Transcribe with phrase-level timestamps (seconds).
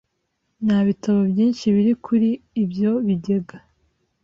[0.65, 2.29] Nta bitabo byinshi biri kuri
[2.63, 3.57] ibyo bigega.